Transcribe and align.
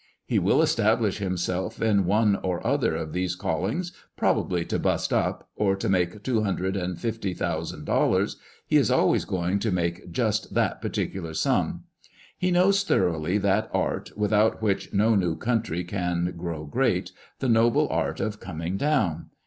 He 0.25 0.39
will 0.39 0.63
establish 0.63 1.19
himself 1.19 1.79
in 1.79 2.05
one 2.05 2.35
or 2.37 2.65
other 2.65 2.95
of 2.95 3.13
these 3.13 3.35
callings, 3.35 3.91
probably 4.17 4.65
to 4.65 4.79
"bust 4.79 5.13
up," 5.13 5.47
or 5.55 5.75
to 5.75 5.87
make 5.87 6.23
two 6.23 6.41
hundred 6.41 6.75
and 6.75 6.97
fifty 6.99 7.35
thousand 7.35 7.85
dollars— 7.85 8.37
he 8.67 8.77
is 8.77 8.89
always 8.89 9.25
going 9.25 9.59
to 9.59 9.69
make 9.69 10.09
just 10.11 10.55
that 10.55 10.81
particular 10.81 11.35
sum. 11.35 11.83
He 12.35 12.49
knows 12.49 12.81
thoroughly 12.83 13.37
that 13.37 13.69
art, 13.75 14.11
without 14.17 14.59
which 14.59 14.91
no 14.91 15.13
new 15.13 15.35
country 15.35 15.83
can 15.83 16.33
grow 16.35 16.65
great— 16.65 17.11
the 17.39 17.47
noble 17.47 17.87
art 17.89 18.19
of" 18.19 18.39
coming 18.39 18.77
down." 18.77 19.27